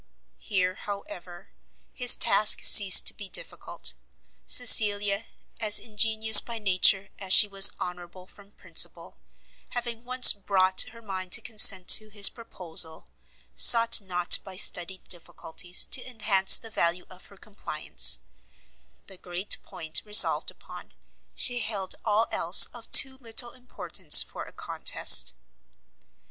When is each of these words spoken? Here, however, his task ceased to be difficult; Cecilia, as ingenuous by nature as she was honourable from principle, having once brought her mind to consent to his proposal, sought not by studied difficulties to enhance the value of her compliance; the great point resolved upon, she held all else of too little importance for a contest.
Here, 0.39 0.73
however, 0.73 1.49
his 1.93 2.15
task 2.15 2.63
ceased 2.63 3.05
to 3.05 3.13
be 3.13 3.29
difficult; 3.29 3.93
Cecilia, 4.47 5.27
as 5.59 5.77
ingenuous 5.77 6.41
by 6.41 6.57
nature 6.57 7.09
as 7.19 7.33
she 7.33 7.47
was 7.47 7.69
honourable 7.79 8.25
from 8.25 8.53
principle, 8.53 9.19
having 9.69 10.03
once 10.03 10.33
brought 10.33 10.81
her 10.91 11.03
mind 11.03 11.31
to 11.33 11.41
consent 11.43 11.87
to 11.89 12.09
his 12.09 12.29
proposal, 12.31 13.09
sought 13.53 14.01
not 14.01 14.39
by 14.43 14.55
studied 14.55 15.03
difficulties 15.03 15.85
to 15.91 16.03
enhance 16.03 16.57
the 16.57 16.71
value 16.71 17.05
of 17.07 17.27
her 17.27 17.37
compliance; 17.37 18.21
the 19.05 19.17
great 19.19 19.59
point 19.61 20.01
resolved 20.03 20.49
upon, 20.49 20.95
she 21.35 21.59
held 21.59 21.93
all 22.03 22.25
else 22.31 22.65
of 22.73 22.91
too 22.91 23.19
little 23.19 23.51
importance 23.51 24.23
for 24.23 24.45
a 24.45 24.51
contest. 24.51 25.35